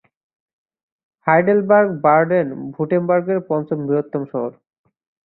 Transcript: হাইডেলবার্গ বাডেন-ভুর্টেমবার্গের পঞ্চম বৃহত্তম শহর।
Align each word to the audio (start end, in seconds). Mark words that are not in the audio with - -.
হাইডেলবার্গ 1.27 1.89
বাডেন-ভুর্টেমবার্গের 2.03 3.39
পঞ্চম 3.49 3.79
বৃহত্তম 3.87 4.21
শহর। 4.31 4.51